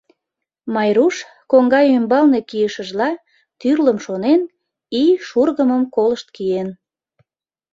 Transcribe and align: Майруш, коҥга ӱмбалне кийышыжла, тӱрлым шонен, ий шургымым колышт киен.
Майруш, 0.73 1.15
коҥга 1.51 1.81
ӱмбалне 1.97 2.39
кийышыжла, 2.49 3.09
тӱрлым 3.59 3.97
шонен, 4.05 4.41
ий 5.01 5.11
шургымым 5.27 5.83
колышт 5.95 6.27
киен. 6.35 6.69